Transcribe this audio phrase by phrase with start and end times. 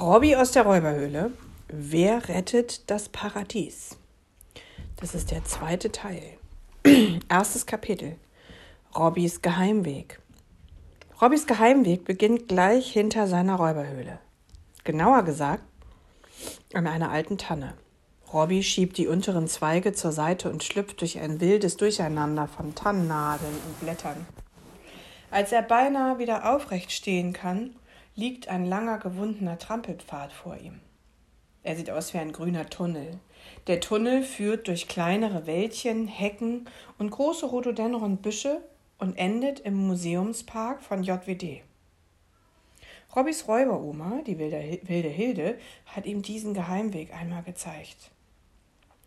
[0.00, 1.32] Robby aus der Räuberhöhle.
[1.66, 3.98] Wer rettet das Paradies?
[4.94, 6.22] Das ist der zweite Teil.
[7.28, 8.14] Erstes Kapitel.
[8.96, 10.20] Robbys Geheimweg.
[11.20, 14.20] Robbys Geheimweg beginnt gleich hinter seiner Räuberhöhle.
[14.84, 15.64] Genauer gesagt
[16.74, 17.74] an einer alten Tanne.
[18.32, 23.56] Robby schiebt die unteren Zweige zur Seite und schlüpft durch ein wildes Durcheinander von Tannennadeln
[23.66, 24.28] und Blättern.
[25.32, 27.74] Als er beinahe wieder aufrecht stehen kann,
[28.18, 30.80] liegt ein langer gewundener Trampelpfad vor ihm.
[31.62, 33.20] Er sieht aus wie ein grüner Tunnel.
[33.68, 38.60] Der Tunnel führt durch kleinere Wäldchen, Hecken und große Rhododendronbüsche
[38.98, 41.62] und endet im Museumspark von JWD.
[43.14, 45.56] Robbys Räuberoma, die wilde Hilde,
[45.86, 48.10] hat ihm diesen Geheimweg einmal gezeigt.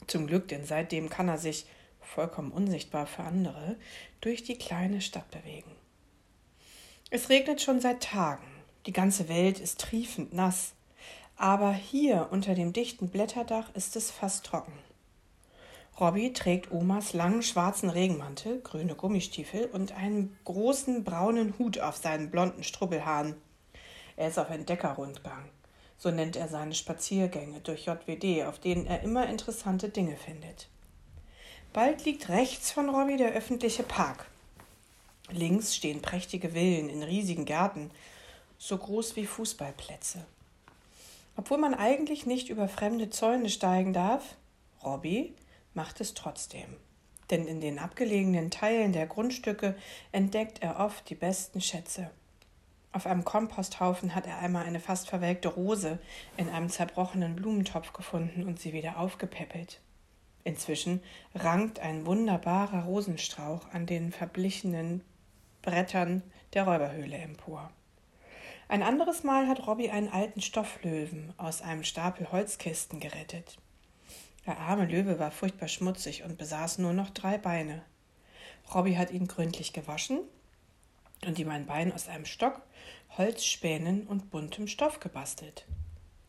[0.07, 1.65] Zum Glück, denn seitdem kann er sich,
[1.99, 3.75] vollkommen unsichtbar für andere,
[4.21, 5.71] durch die kleine Stadt bewegen.
[7.09, 8.50] Es regnet schon seit Tagen.
[8.85, 10.73] Die ganze Welt ist triefend nass.
[11.37, 14.73] Aber hier unter dem dichten Blätterdach ist es fast trocken.
[15.99, 22.31] Robby trägt Omas langen schwarzen Regenmantel, grüne Gummistiefel und einen großen braunen Hut auf seinen
[22.31, 23.35] blonden Strubbelhaaren.
[24.17, 25.49] Er ist auf Entdeckerrundgang.
[25.97, 30.67] So nennt er seine Spaziergänge durch JWD, auf denen er immer interessante Dinge findet.
[31.73, 34.25] Bald liegt rechts von Robby der öffentliche Park.
[35.29, 37.91] Links stehen prächtige Villen in riesigen Gärten,
[38.61, 40.23] so groß wie Fußballplätze.
[41.35, 44.35] Obwohl man eigentlich nicht über fremde Zäune steigen darf,
[44.83, 45.33] Robby
[45.73, 46.77] macht es trotzdem.
[47.31, 49.75] Denn in den abgelegenen Teilen der Grundstücke
[50.11, 52.11] entdeckt er oft die besten Schätze.
[52.91, 55.97] Auf einem Komposthaufen hat er einmal eine fast verwelkte Rose
[56.37, 59.81] in einem zerbrochenen Blumentopf gefunden und sie wieder aufgepäppelt.
[60.43, 61.01] Inzwischen
[61.33, 65.03] rankt ein wunderbarer Rosenstrauch an den verblichenen
[65.63, 66.21] Brettern
[66.53, 67.71] der Räuberhöhle empor.
[68.71, 73.57] Ein anderes Mal hat Robby einen alten Stofflöwen aus einem Stapel Holzkisten gerettet.
[74.45, 77.81] Der arme Löwe war furchtbar schmutzig und besaß nur noch drei Beine.
[78.73, 80.19] Robby hat ihn gründlich gewaschen
[81.25, 82.61] und ihm ein Bein aus einem Stock,
[83.17, 85.65] Holzspänen und buntem Stoff gebastelt.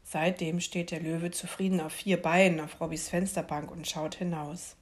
[0.03, 4.75] Seitdem steht der Löwe zufrieden auf vier Beinen auf Robbys Fensterbank und schaut hinaus.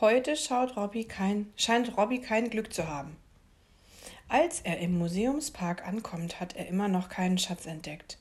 [0.00, 3.18] Heute schaut Robby kein, scheint Robby kein Glück zu haben.
[4.30, 8.18] Als er im Museumspark ankommt, hat er immer noch keinen Schatz entdeckt.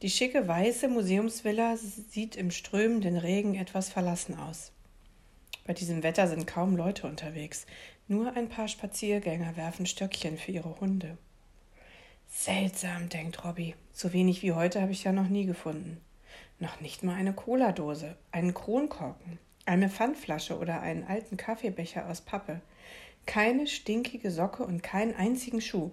[0.00, 4.72] Die schicke weiße Museumsvilla sieht im strömenden Regen etwas verlassen aus.
[5.66, 7.66] Bei diesem Wetter sind kaum Leute unterwegs.
[8.08, 11.18] Nur ein paar Spaziergänger werfen Stöckchen für ihre Hunde.
[12.30, 13.74] Seltsam, denkt Robby.
[13.92, 16.00] So wenig wie heute habe ich ja noch nie gefunden.
[16.58, 22.62] Noch nicht mal eine Cola-Dose, einen Kronkorken, eine Pfandflasche oder einen alten Kaffeebecher aus Pappe
[23.26, 25.90] keine stinkige Socke und keinen einzigen Schuh.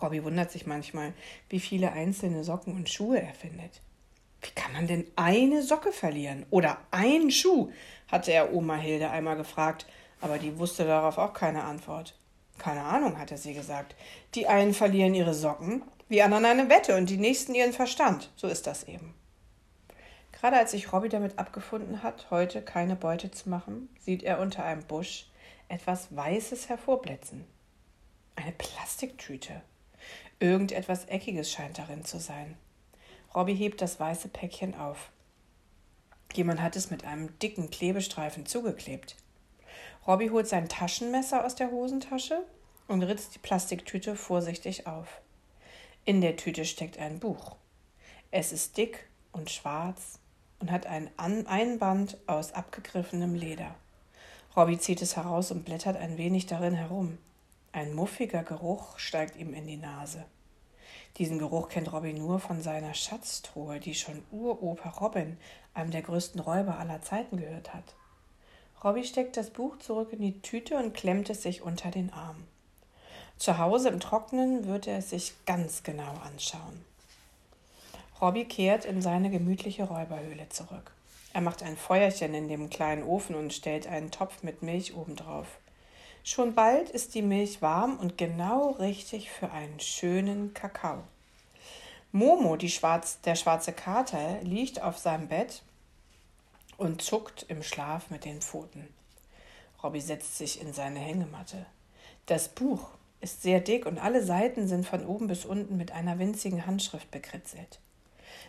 [0.00, 1.12] Robby wundert sich manchmal,
[1.48, 3.82] wie viele einzelne Socken und Schuhe er findet.
[4.40, 6.46] Wie kann man denn eine Socke verlieren?
[6.50, 7.70] Oder einen Schuh?
[8.10, 9.86] hatte er Oma Hilde einmal gefragt,
[10.20, 12.18] aber die wusste darauf auch keine Antwort.
[12.58, 13.94] Keine Ahnung, hatte sie gesagt.
[14.34, 18.30] Die einen verlieren ihre Socken, die anderen eine Wette und die nächsten ihren Verstand.
[18.36, 19.14] So ist das eben.
[20.32, 24.64] Gerade als sich Robby damit abgefunden hat, heute keine Beute zu machen, sieht er unter
[24.64, 25.26] einem Busch
[25.72, 27.46] etwas Weißes hervorblitzen.
[28.36, 29.62] Eine Plastiktüte.
[30.38, 32.58] Irgendetwas Eckiges scheint darin zu sein.
[33.34, 35.10] Robby hebt das weiße Päckchen auf.
[36.34, 39.16] Jemand hat es mit einem dicken Klebestreifen zugeklebt.
[40.06, 42.44] Robby holt sein Taschenmesser aus der Hosentasche
[42.86, 45.22] und ritzt die Plastiktüte vorsichtig auf.
[46.04, 47.56] In der Tüte steckt ein Buch.
[48.30, 50.18] Es ist dick und schwarz
[50.58, 53.74] und hat ein Einband aus abgegriffenem Leder.
[54.54, 57.16] Robby zieht es heraus und blättert ein wenig darin herum.
[57.72, 60.26] Ein muffiger Geruch steigt ihm in die Nase.
[61.16, 65.38] Diesen Geruch kennt Robby nur von seiner Schatztruhe, die schon Uropa Robin,
[65.72, 67.94] einem der größten Räuber aller Zeiten, gehört hat.
[68.84, 72.44] Robby steckt das Buch zurück in die Tüte und klemmt es sich unter den Arm.
[73.38, 76.84] Zu Hause im Trocknen wird er es sich ganz genau anschauen.
[78.20, 80.92] Robby kehrt in seine gemütliche Räuberhöhle zurück.
[81.32, 85.46] Er macht ein Feuerchen in dem kleinen Ofen und stellt einen Topf mit Milch obendrauf.
[86.24, 91.02] Schon bald ist die Milch warm und genau richtig für einen schönen Kakao.
[92.12, 95.62] Momo, Schwarz, der schwarze Kater, liegt auf seinem Bett
[96.76, 98.86] und zuckt im Schlaf mit den Pfoten.
[99.82, 101.66] Robby setzt sich in seine Hängematte.
[102.26, 102.90] Das Buch
[103.20, 107.10] ist sehr dick und alle Seiten sind von oben bis unten mit einer winzigen Handschrift
[107.10, 107.80] bekritzelt.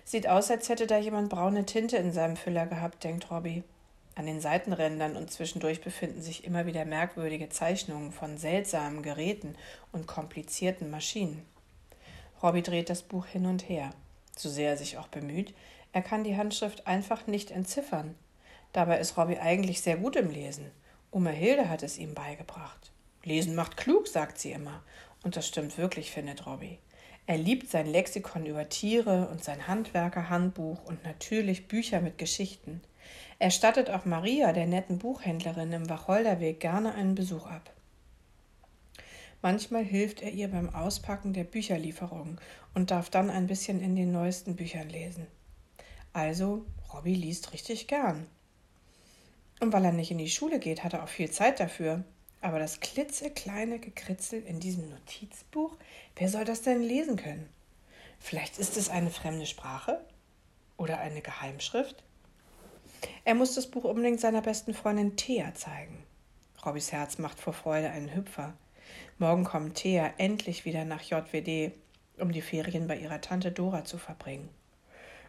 [0.05, 3.63] Sieht aus, als hätte da jemand braune Tinte in seinem Füller gehabt, denkt Robby.
[4.15, 9.55] An den Seitenrändern und zwischendurch befinden sich immer wieder merkwürdige Zeichnungen von seltsamen Geräten
[9.91, 11.43] und komplizierten Maschinen.
[12.43, 13.91] Robby dreht das Buch hin und her.
[14.37, 15.53] So sehr er sich auch bemüht,
[15.93, 18.15] er kann die Handschrift einfach nicht entziffern.
[18.71, 20.71] Dabei ist Robby eigentlich sehr gut im Lesen.
[21.11, 22.91] Oma Hilde hat es ihm beigebracht.
[23.23, 24.83] Lesen macht klug, sagt sie immer.
[25.23, 26.79] Und das stimmt wirklich, findet Robby.
[27.25, 32.81] Er liebt sein Lexikon über Tiere und sein Handwerkerhandbuch und natürlich Bücher mit Geschichten.
[33.39, 37.73] Er stattet auch Maria, der netten Buchhändlerin im Wacholderweg, gerne einen Besuch ab.
[39.41, 42.39] Manchmal hilft er ihr beim Auspacken der Bücherlieferungen
[42.73, 45.27] und darf dann ein bisschen in den neuesten Büchern lesen.
[46.13, 48.27] Also, Robby liest richtig gern.
[49.59, 52.03] Und weil er nicht in die Schule geht, hat er auch viel Zeit dafür.
[52.43, 55.77] Aber das klitzekleine Gekritzel in diesem Notizbuch,
[56.17, 57.47] wer soll das denn lesen können?
[58.19, 60.05] Vielleicht ist es eine fremde Sprache
[60.75, 62.03] oder eine Geheimschrift?
[63.23, 66.03] Er muss das Buch unbedingt seiner besten Freundin Thea zeigen.
[66.65, 68.53] Robbys Herz macht vor Freude einen Hüpfer.
[69.19, 71.71] Morgen kommt Thea endlich wieder nach JWD,
[72.19, 74.49] um die Ferien bei ihrer Tante Dora zu verbringen.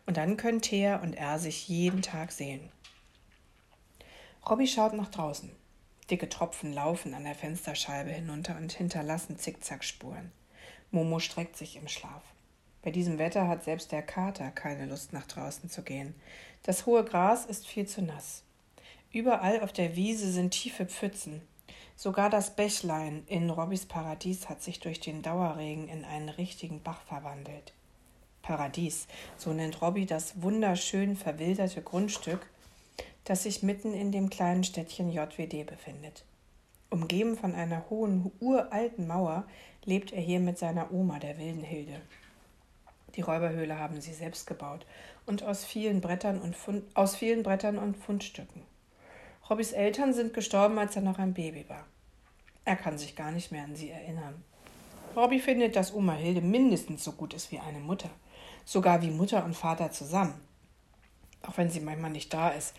[0.05, 2.73] Und dann können Thea und er sich jeden Tag sehen.
[4.51, 5.53] Robby schaut nach draußen.
[6.11, 10.33] Dicke Tropfen laufen an der Fensterscheibe hinunter und hinterlassen Zickzackspuren.
[10.91, 12.23] Momo streckt sich im Schlaf.
[12.83, 16.15] Bei diesem Wetter hat selbst der Kater keine Lust, nach draußen zu gehen.
[16.63, 18.43] Das hohe Gras ist viel zu nass.
[19.11, 21.41] Überall auf der Wiese sind tiefe Pfützen.
[21.97, 27.01] Sogar das Bächlein in Robbys Paradies hat sich durch den Dauerregen in einen richtigen Bach
[27.03, 27.73] verwandelt.
[28.43, 29.07] Paradies,
[29.39, 32.47] so nennt Robby das wunderschön verwilderte Grundstück,
[33.25, 36.25] das sich mitten in dem kleinen Städtchen JWD befindet.
[36.91, 39.45] Umgeben von einer hohen, uralten Mauer
[39.85, 42.01] lebt er hier mit seiner Oma, der wilden Hilde.
[43.17, 44.87] Die Räuberhöhle haben sie selbst gebaut
[45.27, 48.63] und aus vielen Brettern und, Fund, aus vielen Brettern und Fundstücken.
[49.49, 51.85] Robbys Eltern sind gestorben, als er noch ein Baby war.
[52.65, 54.43] Er kann sich gar nicht mehr an sie erinnern.
[55.15, 58.11] Robby findet, dass Oma Hilde mindestens so gut ist wie eine Mutter.
[58.65, 60.35] Sogar wie Mutter und Vater zusammen.
[61.43, 62.75] Auch wenn sie manchmal nicht da ist.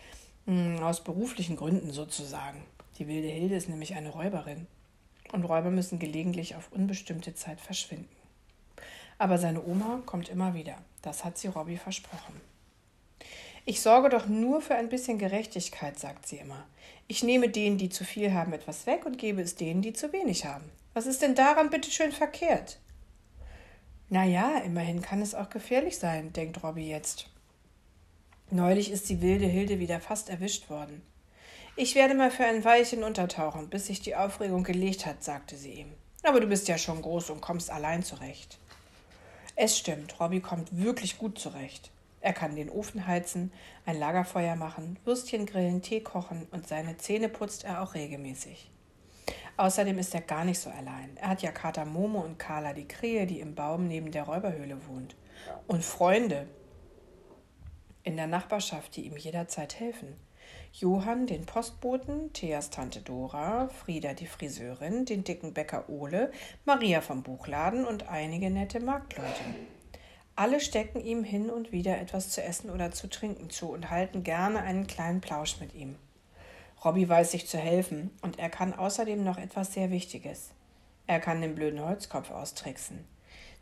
[0.46, 2.64] Hm, aus beruflichen Gründen sozusagen.
[2.98, 4.68] Die wilde Hilde ist nämlich eine Räuberin.
[5.32, 8.16] Und Räuber müssen gelegentlich auf unbestimmte Zeit verschwinden.
[9.18, 10.78] Aber seine Oma kommt immer wieder.
[11.02, 12.40] Das hat sie Robby versprochen.
[13.66, 16.68] Ich sorge doch nur für ein bisschen Gerechtigkeit, sagt sie immer.
[17.08, 20.14] Ich nehme denen, die zu viel haben, etwas weg und gebe es denen, die zu
[20.14, 20.70] wenig haben.
[20.94, 22.80] Was ist denn daran bitte schön verkehrt?
[24.10, 27.28] Na ja, immerhin kann es auch gefährlich sein, denkt Robby jetzt.
[28.56, 31.02] Neulich ist die wilde Hilde wieder fast erwischt worden.
[31.76, 35.74] Ich werde mal für ein Weilchen untertauchen, bis sich die Aufregung gelegt hat, sagte sie
[35.74, 35.92] ihm.
[36.24, 38.58] Aber du bist ja schon groß und kommst allein zurecht.
[39.58, 41.92] Es stimmt, Robby kommt wirklich gut zurecht.
[42.22, 43.52] Er kann den Ofen heizen,
[43.86, 48.72] ein Lagerfeuer machen, Würstchen grillen, Tee kochen und seine Zähne putzt er auch regelmäßig.
[49.58, 51.18] Außerdem ist er gar nicht so allein.
[51.18, 54.78] Er hat ja Kater Momo und Carla die Krähe, die im Baum neben der Räuberhöhle
[54.88, 55.18] wohnt.
[55.68, 56.48] Und Freunde
[58.06, 60.16] in der Nachbarschaft, die ihm jederzeit helfen.
[60.72, 66.32] Johann, den Postboten, Theas Tante Dora, Frieda, die Friseurin, den dicken Bäcker Ole,
[66.66, 69.44] Maria vom Buchladen und einige nette Marktleute.
[70.36, 74.24] Alle stecken ihm hin und wieder etwas zu essen oder zu trinken zu und halten
[74.24, 75.96] gerne einen kleinen Plausch mit ihm.
[76.84, 80.52] Robby weiß sich zu helfen und er kann außerdem noch etwas sehr Wichtiges.
[81.08, 83.06] Er kann den blöden Holzkopf austricksen.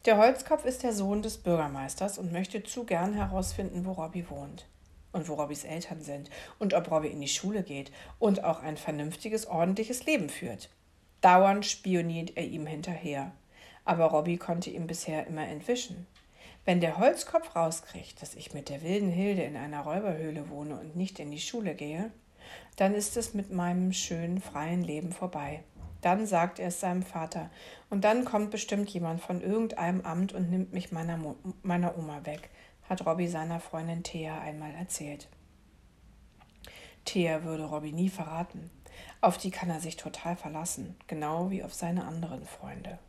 [0.05, 4.67] Der Holzkopf ist der Sohn des Bürgermeisters und möchte zu gern herausfinden, wo Robby wohnt
[5.13, 7.89] und wo Robbys Eltern sind und ob Robby in die Schule geht
[8.19, 10.69] und auch ein vernünftiges, ordentliches Leben führt.
[11.21, 13.31] Dauernd spioniert er ihm hinterher.
[13.85, 16.05] Aber Robby konnte ihm bisher immer entwischen.
[16.65, 20.97] Wenn der Holzkopf rauskriegt, dass ich mit der wilden Hilde in einer Räuberhöhle wohne und
[20.97, 22.11] nicht in die Schule gehe,
[22.75, 25.63] dann ist es mit meinem schönen, freien Leben vorbei.
[26.03, 27.49] Dann sagt er es seinem Vater.
[27.89, 32.25] Und dann kommt bestimmt jemand von irgendeinem Amt und nimmt mich meiner, Mo meiner Oma
[32.25, 32.49] weg,
[32.89, 35.29] hat Robby seiner Freundin Thea einmal erzählt.
[37.05, 38.69] Thea würde Robby nie verraten.
[39.21, 42.99] Auf die kann er sich total verlassen, genau wie auf seine anderen Freunde.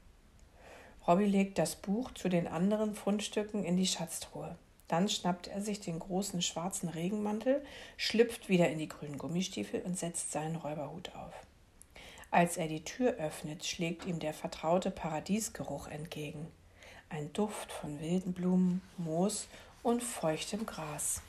[1.08, 4.56] Robby legt das Buch zu den anderen Fundstücken in die Schatztruhe.
[4.86, 7.64] Dann schnappt er sich den großen schwarzen Regenmantel,
[7.96, 11.34] schlüpft wieder in die grünen Gummistiefel und setzt seinen Räuberhut auf.
[12.34, 16.50] Als er die Tür öffnet, schlägt ihm der vertraute Paradiesgeruch entgegen.
[17.08, 19.46] Ein Duft von wilden Blumen, Moos
[19.84, 21.22] und feuchtem Gras.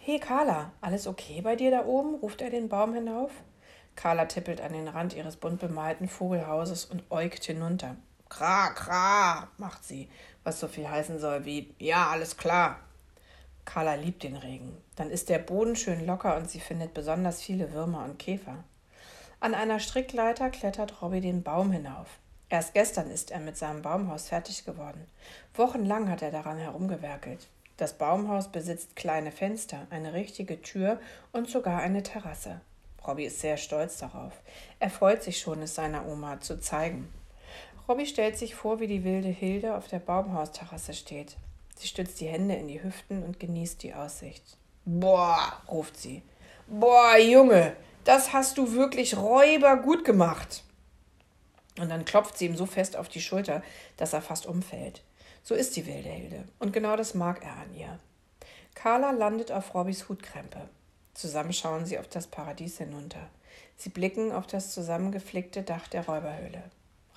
[0.00, 2.16] Hey Carla, alles okay bei dir da oben?
[2.16, 3.30] ruft er den Baum hinauf.
[3.96, 7.96] Carla tippelt an den Rand ihres bunt bemalten Vogelhauses und äugt hinunter.
[8.28, 10.10] Kra, kra, macht sie,
[10.44, 12.80] was so viel heißen soll wie Ja, alles klar.
[13.72, 14.76] Carla liebt den Regen.
[14.96, 18.64] Dann ist der Boden schön locker und sie findet besonders viele Würmer und Käfer.
[19.38, 22.18] An einer Strickleiter klettert Robby den Baum hinauf.
[22.48, 25.06] Erst gestern ist er mit seinem Baumhaus fertig geworden.
[25.54, 27.46] Wochenlang hat er daran herumgewerkelt.
[27.76, 30.98] Das Baumhaus besitzt kleine Fenster, eine richtige Tür
[31.30, 32.60] und sogar eine Terrasse.
[33.06, 34.32] Robby ist sehr stolz darauf.
[34.80, 37.08] Er freut sich schon, es seiner Oma zu zeigen.
[37.88, 41.36] Robby stellt sich vor, wie die wilde Hilde auf der Baumhausterrasse steht.
[41.80, 44.58] Sie stützt die Hände in die Hüften und genießt die Aussicht.
[44.84, 46.22] Boah, ruft sie.
[46.66, 50.62] Boah, Junge, das hast du wirklich räuber gut gemacht.
[51.78, 53.62] Und dann klopft sie ihm so fest auf die Schulter,
[53.96, 55.02] dass er fast umfällt.
[55.42, 56.44] So ist die wilde Hilde.
[56.58, 57.98] Und genau das mag er an ihr.
[58.74, 60.68] Carla landet auf Robbys Hutkrempe.
[61.14, 63.30] Zusammen schauen sie auf das Paradies hinunter.
[63.78, 66.62] Sie blicken auf das zusammengeflickte Dach der Räuberhöhle.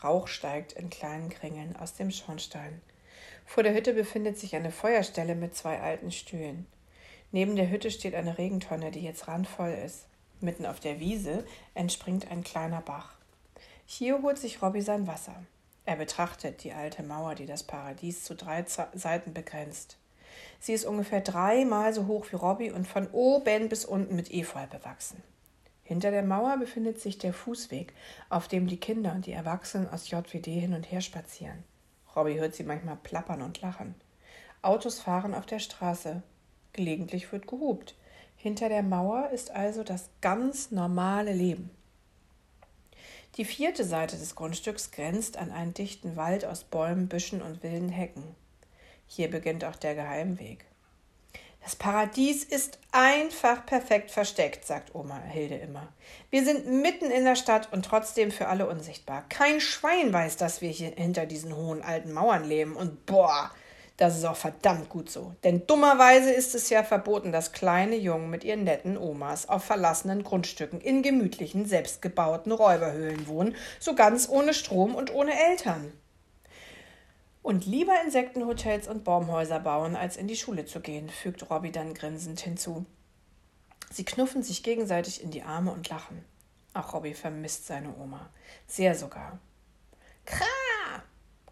[0.02, 2.82] Rauch steigt in kleinen Kringeln aus dem Schornstein.
[3.46, 6.66] Vor der Hütte befindet sich eine Feuerstelle mit zwei alten Stühlen.
[7.32, 10.06] Neben der Hütte steht eine Regentonne, die jetzt randvoll ist.
[10.40, 13.16] Mitten auf der Wiese entspringt ein kleiner Bach.
[13.86, 15.36] Hier holt sich Robby sein Wasser.
[15.86, 19.98] Er betrachtet die alte Mauer, die das Paradies zu drei Seiten begrenzt.
[20.60, 24.66] Sie ist ungefähr dreimal so hoch wie Robby und von oben bis unten mit Efeu
[24.68, 25.22] bewachsen.
[25.84, 27.94] Hinter der Mauer befindet sich der Fußweg,
[28.30, 31.64] auf dem die Kinder und die Erwachsenen aus JWD hin und her spazieren.
[32.16, 33.96] Robby hört sie manchmal plappern und lachen.
[34.62, 36.22] Autos fahren auf der Straße.
[36.74, 37.96] Gelegentlich wird gehupt.
[38.36, 41.70] Hinter der Mauer ist also das ganz normale Leben.
[43.38, 47.90] Die vierte Seite des Grundstücks grenzt an einen dichten Wald aus Bäumen, Büschen und wilden
[47.90, 48.24] Hecken.
[49.08, 50.66] Hier beginnt auch der Geheimweg.
[51.64, 55.88] Das Paradies ist einfach perfekt versteckt, sagt Oma Hilde immer.
[56.30, 59.24] Wir sind mitten in der Stadt und trotzdem für alle unsichtbar.
[59.30, 62.76] Kein Schwein weiß, dass wir hier hinter diesen hohen alten Mauern leben.
[62.76, 63.50] Und boah,
[63.96, 65.36] das ist auch verdammt gut so.
[65.46, 70.24] Denn dummerweise ist es ja verboten, dass kleine Jungen mit ihren netten Omas auf verlassenen
[70.24, 75.94] Grundstücken in gemütlichen, selbstgebauten Räuberhöhlen wohnen, so ganz ohne Strom und ohne Eltern
[77.44, 81.94] und lieber Insektenhotels und Baumhäuser bauen, als in die Schule zu gehen, fügt Robby dann
[81.94, 82.86] grinsend hinzu.
[83.92, 86.24] Sie knuffen sich gegenseitig in die Arme und lachen.
[86.74, 88.30] Auch Robby vermisst seine Oma.
[88.66, 89.38] Sehr sogar.
[90.26, 90.46] Kra!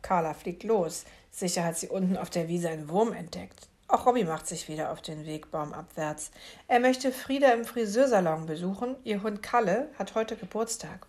[0.02, 1.06] Carla fliegt los.
[1.30, 3.68] Sicher hat sie unten auf der Wiese einen Wurm entdeckt.
[3.88, 6.32] Auch Robby macht sich wieder auf den Weg baumabwärts.
[6.70, 8.96] Er möchte Frieda im Friseursalon besuchen.
[9.04, 11.06] Ihr Hund Kalle hat heute Geburtstag.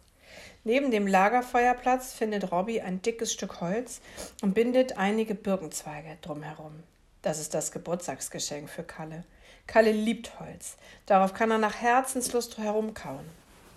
[0.65, 4.01] Neben dem Lagerfeuerplatz findet Robby ein dickes Stück Holz
[4.43, 6.85] und bindet einige Birkenzweige drumherum.
[7.23, 9.25] Das ist das Geburtstagsgeschenk für Kalle.
[9.67, 10.77] Kalle liebt Holz.
[11.07, 13.25] Darauf kann er nach Herzenslust herumkauen.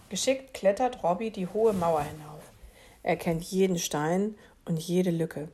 [0.10, 2.44] Geschickt klettert Robby die hohe Mauer hinauf.
[3.01, 5.50] Er kennt jeden Stein und jede Lücke.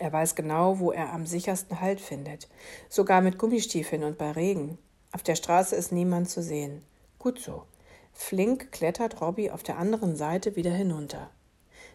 [0.00, 2.48] Er weiß genau, wo er am sichersten Halt findet.
[2.88, 4.78] Sogar mit Gummistiefeln und bei Regen.
[5.12, 6.82] Auf der Straße ist niemand zu sehen.
[7.20, 7.64] Gut so.
[8.14, 11.30] Flink klettert Robby auf der anderen Seite wieder hinunter.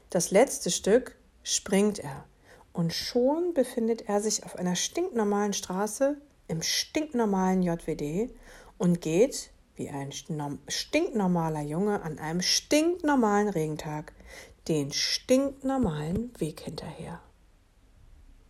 [0.10, 2.26] Das letzte Stück springt er
[2.74, 8.30] und schon befindet er sich auf einer stinknormalen Straße im stinknormalen JWD
[8.78, 14.14] und geht wie ein stinknormaler Junge an einem stinknormalen Regentag
[14.68, 17.22] den stinknormalen Weg hinterher.